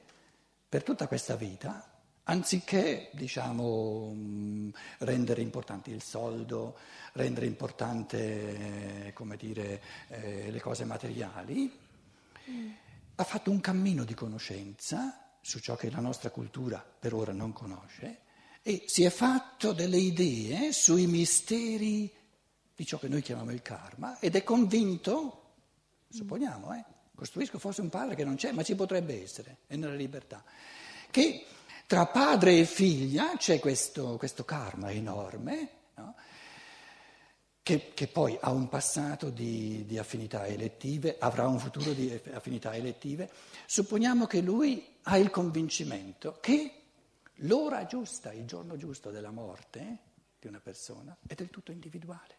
per 0.67 0.83
tutta 0.83 1.07
questa 1.07 1.35
vita, 1.35 1.90
anziché 2.31 3.09
diciamo, 3.11 4.13
mm, 4.13 4.69
rendere 4.99 5.41
importante 5.41 5.91
il 5.91 6.01
soldo, 6.01 6.77
rendere 7.13 7.45
importante 7.45 9.13
dire, 9.37 9.81
eh, 10.07 10.49
le 10.49 10.61
cose 10.61 10.85
materiali, 10.85 11.79
ha 13.15 13.23
fatto 13.23 13.51
un 13.51 13.59
cammino 13.59 14.05
di 14.05 14.13
conoscenza 14.13 15.35
su 15.41 15.59
ciò 15.59 15.75
che 15.75 15.91
la 15.91 15.99
nostra 15.99 16.29
cultura 16.29 16.83
per 16.99 17.13
ora 17.13 17.33
non 17.33 17.51
conosce 17.51 18.19
e 18.61 18.83
si 18.87 19.03
è 19.03 19.09
fatto 19.09 19.73
delle 19.73 19.97
idee 19.97 20.71
sui 20.71 21.07
misteri 21.07 22.11
di 22.73 22.85
ciò 22.85 22.97
che 22.97 23.09
noi 23.09 23.21
chiamiamo 23.21 23.51
il 23.51 23.61
karma 23.61 24.19
ed 24.19 24.35
è 24.35 24.43
convinto, 24.43 25.53
supponiamo, 26.09 26.73
eh, 26.75 26.85
costruisco 27.13 27.59
forse 27.59 27.81
un 27.81 27.89
padre 27.89 28.15
che 28.15 28.23
non 28.23 28.35
c'è, 28.35 28.51
ma 28.53 28.63
ci 28.63 28.75
potrebbe 28.75 29.21
essere, 29.21 29.57
è 29.67 29.75
nella 29.75 29.95
libertà, 29.95 30.43
che 31.09 31.45
tra 31.91 32.05
padre 32.05 32.57
e 32.57 32.63
figlia 32.63 33.35
c'è 33.35 33.59
questo, 33.59 34.15
questo 34.15 34.45
karma 34.45 34.91
enorme, 34.91 35.69
no? 35.95 36.15
che, 37.61 37.91
che, 37.93 38.07
poi 38.07 38.37
ha 38.39 38.49
un 38.49 38.69
passato 38.69 39.29
di, 39.29 39.83
di, 39.85 39.97
affinità 39.97 40.45
elettive, 40.45 41.17
avrà 41.19 41.49
un 41.49 41.59
futuro 41.59 41.91
di 41.91 42.17
affinità 42.31 42.73
elettive. 42.73 43.29
Supponiamo 43.65 44.25
che 44.25 44.39
lui 44.39 44.99
ha 45.01 45.17
il 45.17 45.29
convincimento 45.31 46.37
che 46.39 46.83
l'ora 47.39 47.85
giusta, 47.85 48.31
il 48.31 48.45
giorno 48.45 48.77
giusto 48.77 49.11
della 49.11 49.31
morte 49.31 49.97
di 50.39 50.47
una 50.47 50.61
persona 50.61 51.13
è 51.27 51.33
del 51.33 51.49
tutto 51.49 51.73
individuale. 51.73 52.37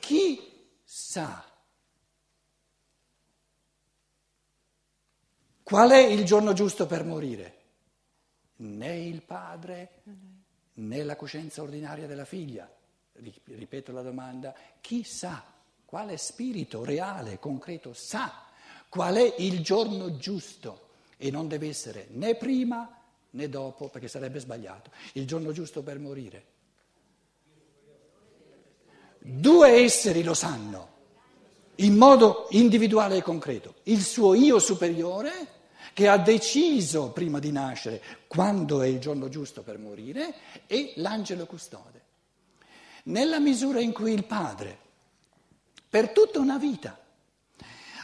Chi 0.00 0.70
sa 0.82 1.51
Qual 5.62 5.90
è 5.90 5.98
il 5.98 6.24
giorno 6.24 6.52
giusto 6.52 6.86
per 6.86 7.04
morire? 7.04 7.56
Né 8.56 8.98
il 8.98 9.22
padre 9.22 10.02
né 10.74 11.02
la 11.02 11.16
coscienza 11.16 11.62
ordinaria 11.62 12.06
della 12.06 12.24
figlia. 12.24 12.70
Ripeto 13.44 13.92
la 13.92 14.02
domanda, 14.02 14.54
chi 14.80 15.04
sa? 15.04 15.44
Quale 15.84 16.16
spirito 16.16 16.84
reale, 16.84 17.38
concreto 17.38 17.92
sa 17.92 18.50
qual 18.92 19.14
è 19.14 19.34
il 19.38 19.62
giorno 19.62 20.18
giusto 20.18 20.90
e 21.16 21.30
non 21.30 21.48
deve 21.48 21.68
essere 21.68 22.08
né 22.10 22.34
prima 22.34 23.00
né 23.30 23.48
dopo 23.48 23.88
perché 23.88 24.06
sarebbe 24.06 24.38
sbagliato. 24.38 24.90
Il 25.14 25.26
giorno 25.26 25.52
giusto 25.52 25.82
per 25.82 25.98
morire. 25.98 26.44
Due 29.18 29.68
esseri 29.82 30.22
lo 30.22 30.34
sanno 30.34 30.90
in 31.82 31.96
modo 31.96 32.46
individuale 32.50 33.18
e 33.18 33.22
concreto. 33.22 33.76
Il 33.84 34.02
suo 34.02 34.34
io 34.34 34.58
superiore 34.58 35.60
che 35.92 36.08
ha 36.08 36.16
deciso 36.16 37.10
prima 37.10 37.38
di 37.38 37.52
nascere 37.52 38.02
quando 38.26 38.82
è 38.82 38.86
il 38.86 38.98
giorno 38.98 39.28
giusto 39.28 39.62
per 39.62 39.78
morire 39.78 40.34
e 40.66 40.92
l'angelo 40.96 41.46
custode. 41.46 42.00
Nella 43.04 43.40
misura 43.40 43.80
in 43.80 43.92
cui 43.92 44.12
il 44.12 44.24
padre 44.24 44.78
per 45.88 46.10
tutta 46.10 46.38
una 46.38 46.56
vita 46.56 46.98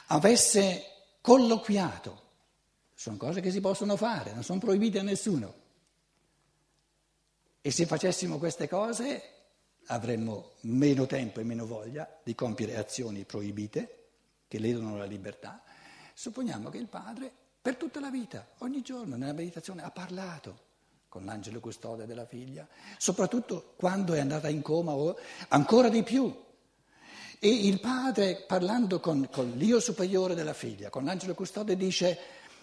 avesse 0.09 0.85
colloquiato, 1.21 2.23
sono 2.95 3.17
cose 3.17 3.41
che 3.41 3.51
si 3.51 3.61
possono 3.61 3.97
fare, 3.97 4.33
non 4.33 4.43
sono 4.43 4.59
proibite 4.59 4.99
a 4.99 5.03
nessuno. 5.03 5.55
E 7.61 7.71
se 7.71 7.87
facessimo 7.87 8.39
queste 8.39 8.69
cose 8.69 9.38
avremmo 9.89 10.53
meno 10.63 11.07
tempo 11.07 11.41
e 11.41 11.45
meno 11.45 11.67
voglia 11.67 12.09
di 12.23 12.35
compiere 12.35 12.77
azioni 12.77 13.25
proibite 13.25 14.07
che 14.49 14.59
ledono 14.59 14.97
la 14.97 15.05
libertà. 15.05 15.63
Supponiamo 16.15 16.71
che 16.71 16.79
il 16.79 16.89
padre 16.89 17.31
per 17.61 17.77
tutta 17.77 18.01
la 18.01 18.11
vita, 18.11 18.49
ogni 18.59 18.83
giorno 18.83 19.17
nella 19.17 19.33
meditazione 19.33 19.83
ha 19.83 19.91
parlato 19.91 20.67
con 21.09 21.25
l'angelo 21.25 21.61
custode 21.61 22.07
della 22.07 22.27
figlia, 22.27 22.67
soprattutto 22.99 23.75
quando 23.77 24.15
è 24.15 24.21
andata 24.21 24.49
in 24.49 24.63
coma 24.63 24.93
o 24.93 25.17
ancora 25.49 25.89
di 25.89 26.03
più. 26.03 26.35
E 27.41 27.49
il 27.49 27.81
padre, 27.81 28.45
parlando 28.47 29.01
con, 29.01 29.29
con 29.31 29.51
l'io 29.53 29.81
superiore 29.81 30.35
della 30.35 30.55
figlia, 30.55 30.91
con 30.91 31.05
l'angelo 31.05 31.35
custode, 31.35 31.77
dice, 31.77 32.19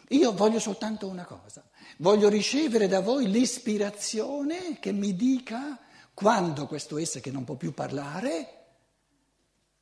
io 0.09 0.33
voglio 0.33 0.59
soltanto 0.59 1.07
una 1.07 1.25
cosa, 1.25 1.63
voglio 1.97 2.29
ricevere 2.29 2.87
da 2.87 2.99
voi 2.99 3.29
l'ispirazione 3.29 4.79
che 4.79 4.91
mi 4.91 5.15
dica 5.15 5.79
quando 6.15 6.65
questo 6.65 6.97
essere 6.97 7.19
che 7.19 7.29
non 7.29 7.43
può 7.43 7.55
più 7.55 7.73
parlare 7.73 8.63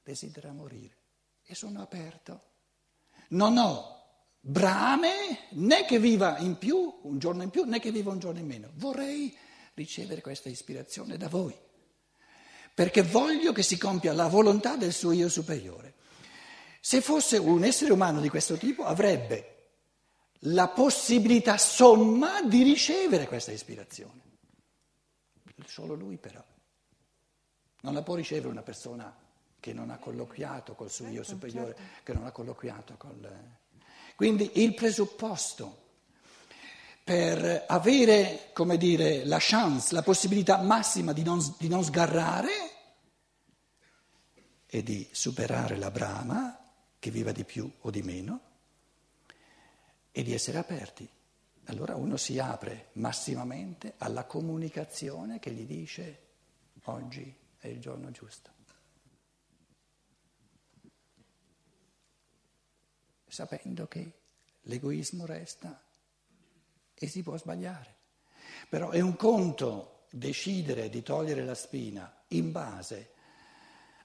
desidera 0.03 0.51
morire. 0.51 0.97
E 1.45 1.55
sono 1.55 1.81
aperto. 1.81 2.41
Non 3.29 3.57
ho 3.57 4.01
brame 4.39 5.47
né 5.51 5.85
che 5.85 5.99
viva 5.99 6.37
in 6.39 6.57
più, 6.57 6.99
un 7.03 7.19
giorno 7.19 7.43
in 7.43 7.49
più, 7.49 7.63
né 7.63 7.79
che 7.79 7.91
viva 7.91 8.11
un 8.11 8.19
giorno 8.19 8.39
in 8.39 8.47
meno. 8.47 8.71
Vorrei 8.73 9.35
ricevere 9.75 10.21
questa 10.21 10.49
ispirazione 10.49 11.17
da 11.17 11.29
voi, 11.29 11.55
perché 12.73 13.01
voglio 13.03 13.51
che 13.53 13.63
si 13.63 13.77
compia 13.77 14.13
la 14.13 14.27
volontà 14.27 14.75
del 14.75 14.91
suo 14.91 15.11
io 15.11 15.29
superiore. 15.29 15.95
Se 16.79 16.99
fosse 16.99 17.37
un 17.37 17.63
essere 17.63 17.93
umano 17.93 18.19
di 18.19 18.29
questo 18.29 18.57
tipo 18.57 18.83
avrebbe 18.83 19.49
la 20.45 20.67
possibilità 20.67 21.57
somma 21.57 22.41
di 22.41 22.63
ricevere 22.63 23.27
questa 23.27 23.51
ispirazione 23.51 24.32
solo 25.65 25.93
lui 25.93 26.17
però. 26.17 26.43
Non 27.81 27.93
la 27.93 28.01
può 28.01 28.15
ricevere 28.15 28.47
una 28.47 28.61
persona 28.61 29.13
che 29.59 29.73
non 29.73 29.89
ha 29.89 29.97
colloquiato 29.97 30.75
col 30.75 30.91
suo 30.91 31.05
io 31.07 31.23
certo, 31.23 31.31
superiore, 31.31 31.75
certo. 31.75 32.03
che 32.03 32.13
non 32.13 32.25
ha 32.25 32.31
colloquiato 32.31 32.95
col... 32.97 33.29
Quindi 34.15 34.51
il 34.55 34.73
presupposto 34.73 35.81
per 37.03 37.65
avere, 37.67 38.49
come 38.53 38.77
dire, 38.77 39.25
la 39.25 39.37
chance, 39.39 39.93
la 39.93 40.03
possibilità 40.03 40.61
massima 40.61 41.11
di 41.11 41.23
non, 41.23 41.39
di 41.57 41.67
non 41.67 41.83
sgarrare 41.83 42.51
e 44.65 44.83
di 44.83 45.07
superare 45.11 45.77
la 45.77 45.91
brama, 45.91 46.57
che 46.99 47.11
viva 47.11 47.31
di 47.31 47.43
più 47.43 47.69
o 47.81 47.89
di 47.89 48.01
meno, 48.01 48.41
e 50.11 50.23
di 50.23 50.33
essere 50.33 50.57
aperti 50.57 51.07
allora 51.65 51.95
uno 51.95 52.17
si 52.17 52.39
apre 52.39 52.89
massimamente 52.93 53.93
alla 53.97 54.25
comunicazione 54.25 55.39
che 55.39 55.51
gli 55.51 55.65
dice 55.65 56.19
oggi 56.83 57.33
è 57.57 57.67
il 57.67 57.79
giorno 57.79 58.11
giusto. 58.11 58.51
Sapendo 63.27 63.87
che 63.87 64.11
l'egoismo 64.61 65.25
resta 65.25 65.81
e 66.93 67.07
si 67.07 67.23
può 67.23 67.37
sbagliare. 67.37 67.95
Però 68.69 68.91
è 68.91 68.99
un 68.99 69.15
conto 69.15 70.05
decidere 70.11 70.89
di 70.89 71.01
togliere 71.01 71.43
la 71.43 71.55
spina 71.55 72.23
in 72.29 72.51
base 72.51 73.11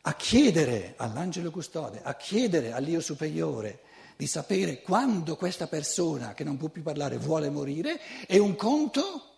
a 0.03 0.14
chiedere 0.14 0.94
all'angelo 0.97 1.51
custode, 1.51 2.01
a 2.03 2.14
chiedere 2.14 2.73
all'io 2.73 3.01
superiore 3.01 3.83
di 4.18 4.26
sapere 4.26 4.83
quando 4.83 5.37
questa 5.37 5.68
persona 5.68 6.35
che 6.35 6.42
non 6.42 6.57
può 6.57 6.70
più 6.70 6.83
parlare 6.83 7.18
vuole 7.18 7.50
morire 7.50 8.00
è 8.26 8.37
un 8.37 8.57
conto 8.57 9.37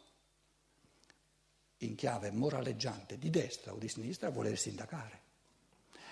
in 1.80 1.94
chiave 1.94 2.30
moraleggiante 2.30 3.18
di 3.18 3.28
destra 3.28 3.74
o 3.74 3.76
di 3.76 3.88
sinistra 3.88 4.30
voler 4.30 4.56
sindacare. 4.56 5.20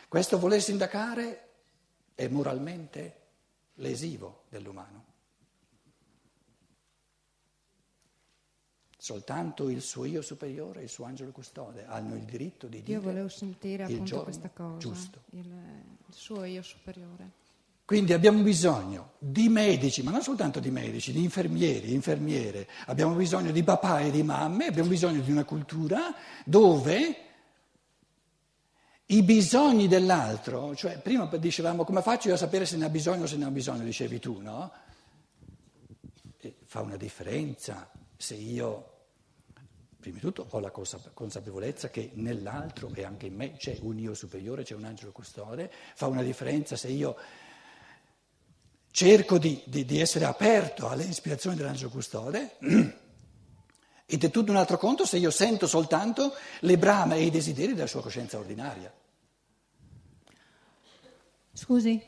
Questo 0.07 0.39
voler 0.39 0.61
sindacare 0.61 1.49
è 2.15 2.29
moralmente 2.29 3.21
lesivo 3.77 4.45
dell'umano. 4.51 5.07
Soltanto 8.99 9.71
il 9.71 9.81
suo 9.81 10.05
io 10.05 10.21
superiore 10.21 10.81
e 10.81 10.83
il 10.83 10.89
suo 10.91 11.07
angelo 11.07 11.31
custode 11.31 11.87
hanno 11.87 12.17
il 12.17 12.25
diritto 12.25 12.67
di 12.67 12.83
dire. 12.83 12.99
Io 12.99 13.03
volevo 13.03 13.29
sentire 13.29 13.85
appunto 13.85 14.25
questa 14.25 14.51
cosa, 14.51 14.77
giusto. 14.77 15.23
Il, 15.31 15.47
il 15.47 16.15
suo 16.15 16.45
io 16.45 16.61
superiore. 16.61 17.38
Quindi 17.89 18.13
abbiamo 18.13 18.43
bisogno 18.43 19.13
di 19.19 19.49
medici, 19.49 20.03
ma 20.03 20.11
non 20.11 20.21
soltanto 20.21 20.61
di 20.61 20.71
medici, 20.71 21.11
di 21.11 21.23
infermieri, 21.23 21.95
infermiere, 21.95 22.69
abbiamo 22.85 23.15
bisogno 23.15 23.51
di 23.51 23.63
papà 23.63 24.01
e 24.01 24.11
di 24.11 24.23
mamme, 24.23 24.67
abbiamo 24.67 24.91
bisogno 24.91 25.23
di 25.23 25.31
una 25.31 25.47
cultura 25.47 26.15
dove 26.45 27.17
i 29.07 29.23
bisogni 29.23 29.89
dell'altro, 29.89 30.75
cioè 30.77 30.99
prima 30.99 31.35
dicevamo 31.39 31.85
come 31.85 32.03
faccio 32.03 32.29
io 32.29 32.35
a 32.35 32.37
sapere 32.37 32.67
se 32.67 32.77
ne 32.77 32.85
ha 32.85 32.91
bisogno 32.91 33.23
o 33.23 33.27
se 33.27 33.39
ne 33.39 33.47
ha 33.47 33.51
bisogno, 33.51 33.85
dicevi 33.85 34.19
tu, 34.19 34.39
no? 34.43 34.71
E 36.41 36.57
fa 36.67 36.83
una 36.83 36.99
differenza 36.99 37.91
se 38.19 38.35
io, 38.35 38.97
prima 39.99 40.17
di 40.17 40.21
tutto, 40.21 40.47
ho 40.47 40.61
la 40.61 40.71
consapevolezza 40.71 41.89
che 41.89 42.11
nell'altro 42.17 42.91
e 42.93 43.03
anche 43.03 43.25
in 43.25 43.35
me 43.35 43.53
c'è 43.57 43.79
un 43.81 43.99
io 43.99 44.13
superiore, 44.13 44.63
c'è 44.63 44.75
un 44.75 44.85
angelo 44.85 45.11
custode, 45.11 45.73
fa 45.95 46.07
una 46.07 46.23
differenza 46.23 46.77
se 46.77 46.89
io 46.89 47.17
cerco 48.99 49.39
di, 49.39 49.63
di, 49.65 49.85
di 49.85 50.01
essere 50.01 50.25
aperto 50.25 50.89
alle 50.89 51.05
ispirazioni 51.05 51.55
dell'angelo 51.55 51.89
custode 51.89 52.57
ed 54.05 54.25
è 54.25 54.29
tutto 54.29 54.51
un 54.51 54.57
altro 54.57 54.77
conto 54.77 55.07
se 55.07 55.19
io 55.19 55.31
sento 55.31 55.69
soltanto 55.69 56.35
le 56.61 56.79
brame 56.79 57.15
e 57.15 57.23
i 57.23 57.31
desideri 57.31 57.75
della 57.75 57.87
sua 57.87 58.03
coscienza 58.03 58.39
ordinaria. 58.39 58.93
Scusi, 61.53 62.03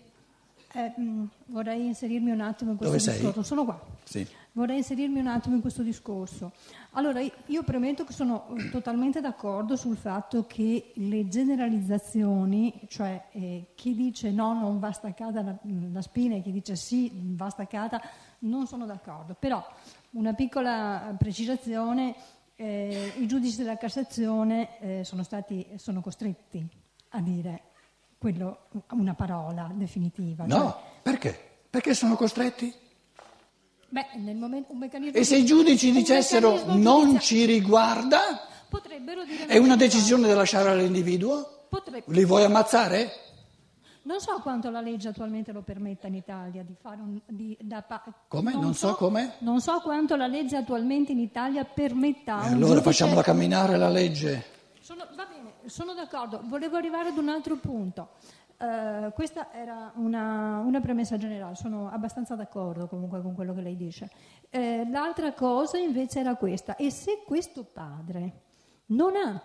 eh, 0.73 0.93
mm, 0.99 1.27
vorrei 1.47 1.87
inserirmi 1.87 2.33
un 2.33 2.41
attimo 2.41 2.73
in 2.73 2.77
questo 2.77 2.97
Dove 2.97 3.13
discorso. 3.13 3.35
Sei? 3.35 3.45
Sono 3.45 3.65
qua. 3.65 3.87
Sì. 4.03 4.27
Vorrei 4.53 4.79
inserirmi 4.79 5.21
un 5.21 5.29
attimo 5.29 5.55
in 5.55 5.61
questo 5.61 5.83
discorso. 5.83 6.53
Allora, 6.93 7.21
io 7.21 7.63
premetto 7.63 8.05
che 8.05 8.13
sono 8.13 8.49
eh, 8.57 8.69
totalmente 8.69 9.21
d'accordo 9.21 9.77
sul 9.77 9.97
fatto 9.97 10.45
che 10.47 10.91
le 10.95 11.29
generalizzazioni, 11.29 12.81
cioè 12.89 13.27
eh, 13.31 13.67
chi 13.77 13.95
dice 13.95 14.33
no 14.33 14.55
non 14.55 14.81
va 14.81 14.91
staccata 14.91 15.43
la, 15.43 15.57
la, 15.93 16.03
spina 16.03 16.35
e 16.35 16.43
chi 16.43 16.51
dice 16.51 16.75
sì 16.75 17.13
va 17.15 17.49
staccata, 17.49 18.01
non 18.41 18.67
sono 18.67 18.87
d'accordo. 18.87 19.37
Però 19.39 19.65
una 20.11 20.35
piccola 20.35 21.15
precisazione, 21.17 22.17
eh, 22.57 23.13
i 23.19 23.27
giudici 23.29 23.57
della 23.57 23.77
Cassazione 23.77 24.81
eh, 24.81 25.05
sono, 25.05 25.23
stati, 25.23 25.65
sono 25.77 26.01
costretti 26.01 26.67
a 27.11 27.21
dire 27.21 27.63
quello, 28.19 28.67
una 28.91 29.15
parola 29.15 29.71
definitiva. 29.73 30.45
No, 30.45 30.57
cioè, 30.57 30.75
perché? 31.03 31.39
Perché 31.71 31.95
sono 31.95 32.17
costretti? 32.17 32.89
Beh, 33.93 34.07
nel 34.19 34.37
momento, 34.37 34.73
un 34.73 34.79
meccanismo 34.79 35.19
e 35.19 35.25
se 35.25 35.37
i 35.37 35.45
giudici 35.45 35.91
dicessero 35.91 36.63
non 36.77 37.19
ci 37.19 37.45
riguarda, 37.45 38.47
potrebbero 38.69 39.25
dire 39.25 39.47
è 39.47 39.59
una 39.59 39.75
decisione 39.75 40.29
da 40.29 40.35
lasciare 40.37 40.71
all'individuo? 40.71 41.67
Potrebbe. 41.69 42.05
Li 42.07 42.25
vuoi 42.25 42.45
ammazzare? 42.45 43.11
Non 44.03 44.21
so 44.21 44.39
quanto 44.43 44.71
la 44.71 44.81
legge 44.81 45.09
attualmente 45.09 45.51
lo 45.51 45.63
permetta 45.63 46.07
in 46.07 46.15
Italia 46.15 46.63
di 46.63 46.75
fare 46.81 47.01
un... 47.01 47.21
Di, 47.27 47.57
da, 47.61 47.85
come? 48.29 48.53
Non, 48.53 48.63
non 48.63 48.75
so, 48.75 48.89
so, 48.89 48.95
come? 48.95 49.35
Non 49.39 49.61
so 49.61 49.81
quanto 49.81 50.15
la 50.17 50.27
legge 50.27 50.57
attualmente 50.57 51.11
in 51.13 51.19
Italia 51.19 51.65
permetta... 51.65 52.45
E 52.45 52.53
allora 52.53 52.81
facciamola 52.81 53.23
camminare 53.23 53.77
la 53.77 53.91
legge. 53.91 54.45
Sono, 54.81 55.07
va 55.15 55.27
bene, 55.27 55.53
sono 55.67 55.95
d'accordo. 55.95 56.41
Volevo 56.45 56.77
arrivare 56.77 57.11
ad 57.11 57.19
un 57.19 57.29
altro 57.29 57.57
punto. 57.57 58.13
Uh, 58.61 59.11
questa 59.15 59.55
era 59.55 59.91
una, 59.95 60.59
una, 60.59 60.81
premessa 60.81 61.17
generale, 61.17 61.55
sono 61.55 61.89
abbastanza 61.89 62.35
d'accordo 62.35 62.89
comunque 62.89 63.23
con 63.23 63.35
quello 63.35 63.55
che 63.55 63.63
lei 63.63 63.75
dice. 63.75 64.11
Uh, 64.51 64.87
l'altra 64.91 65.33
cosa 65.33 65.79
invece 65.79 66.21
era 66.21 66.35
questa, 66.35 66.77
e 66.77 66.91
se 66.91 67.23
questo 67.25 67.65
padre 67.65 68.43
non 68.89 69.17
ha 69.17 69.43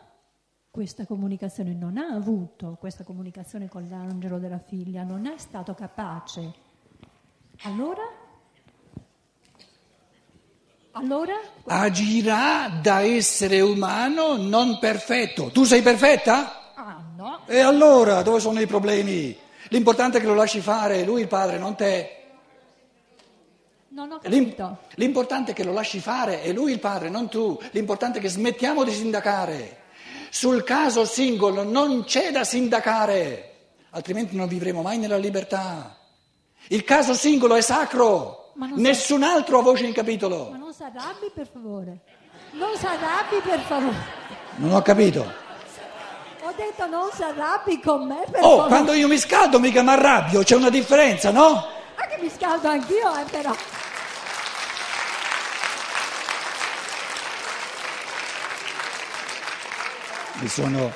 questa 0.69 1.06
comunicazione, 1.06 1.73
non 1.73 1.95
ha 1.97 2.08
avuto 2.08 2.75
questa 2.78 3.06
comunicazione 3.06 3.69
con 3.69 3.88
l'angelo 3.88 4.38
della 4.38 4.60
figlia, 4.60 5.04
non 5.04 5.28
è 5.28 5.38
stato 5.38 5.73
capace 5.73 6.54
Allora? 7.62 8.01
Allora? 10.91 11.39
Agirà 11.67 12.67
da 12.82 12.99
essere 12.99 13.62
umano 13.62 14.36
non 14.36 14.78
perfetto. 14.78 15.51
Tu 15.51 15.63
sei 15.63 15.82
perfetta? 15.82 16.64
Ah, 16.96 17.02
no. 17.18 17.40
E 17.46 17.60
allora 17.60 18.22
dove 18.22 18.40
sono 18.40 18.62
i 18.62 18.68
problemi? 18.68 19.38
L'importante 19.70 20.18
è 20.20 20.22
che 20.22 20.28
lo 20.28 20.34
lasci 20.34 20.62
fare, 20.62 21.04
lui 21.04 21.22
il 21.22 21.28
padre, 21.28 21.58
non 21.58 21.76
te. 21.76 22.12
Non 23.90 24.12
ho 24.12 24.20
capito. 24.20 24.78
L'importante 24.96 25.52
è 25.52 25.54
che 25.54 25.64
lo 25.66 25.74
lasci 25.74 26.00
fare, 26.00 26.42
è 26.42 26.54
lui 26.54 26.72
il 26.72 26.80
padre, 26.80 27.10
non 27.10 27.28
tu. 27.28 27.60
L'importante 27.72 28.20
è 28.20 28.22
che 28.22 28.30
smettiamo 28.30 28.84
di 28.86 28.92
sindacare. 28.92 29.84
Sul 30.30 30.64
caso 30.64 31.06
singolo 31.06 31.64
non 31.64 32.04
c'è 32.06 32.32
da 32.32 32.44
sindacare, 32.46 33.54
altrimenti 33.90 34.36
non 34.36 34.48
vivremo 34.48 34.82
mai 34.82 34.98
nella 34.98 35.18
libertà. 35.18 35.98
Il 36.68 36.84
caso 36.86 37.14
singolo 37.14 37.56
è 37.56 37.62
sacro, 37.62 38.52
Ma 38.56 38.70
nessun 38.76 39.24
altro 39.24 39.60
ha 39.60 39.62
voce 39.62 39.84
in 39.84 39.90
Ma 39.90 39.96
capitolo. 39.96 40.56
non 40.56 40.74
si 40.74 40.84
arrabbi 40.84 41.32
per 41.34 41.48
favore. 41.52 42.00
Non 42.52 42.78
si 42.78 42.86
arrabbi 42.86 43.40
per 43.44 43.60
favore. 43.60 43.96
Non 44.58 44.74
ho 44.74 44.82
capito. 44.82 45.44
Ho 46.48 46.54
detto 46.56 46.86
non 46.86 47.10
si 47.12 47.24
arrabbi 47.24 47.80
con 47.82 48.06
me 48.06 48.24
per 48.30 48.42
Oh, 48.44 48.50
favore. 48.50 48.68
quando 48.68 48.94
io 48.94 49.08
mi 49.08 49.18
scaldo 49.18 49.60
mica 49.60 49.82
mi 49.82 49.90
arrabbio, 49.90 50.44
c'è 50.44 50.56
una 50.56 50.70
differenza, 50.70 51.32
no? 51.32 51.66
Anche 51.96 52.18
mi 52.22 52.30
scaldo 52.30 52.68
anch'io, 52.68 53.16
eh, 53.18 53.24
però. 53.32 53.52
Mi 60.42 60.48
sono, 60.50 60.92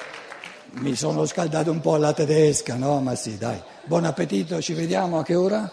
mi 0.71 0.95
sono 0.95 1.25
scaldato 1.25 1.71
un 1.71 1.79
po' 1.79 1.93
alla 1.95 2.13
tedesca, 2.13 2.75
no? 2.75 2.99
Ma 2.99 3.15
sì, 3.15 3.37
dai. 3.37 3.61
Buon 3.85 4.05
appetito, 4.05 4.61
ci 4.61 4.73
vediamo 4.73 5.19
a 5.19 5.23
che 5.23 5.35
ora? 5.35 5.69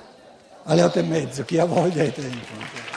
Alle 0.64 0.82
otto 0.82 0.98
e 1.00 1.02
mezzo, 1.02 1.44
chi 1.44 1.58
ha 1.58 1.64
voglia 1.64 2.02
è 2.02 2.12
tempo. 2.12 2.95